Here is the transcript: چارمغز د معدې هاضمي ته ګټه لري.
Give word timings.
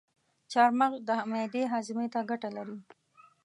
چارمغز 0.51 1.01
د 1.07 1.09
معدې 1.29 1.63
هاضمي 1.73 2.07
ته 2.13 2.19
ګټه 2.29 2.49
لري. 2.57 2.77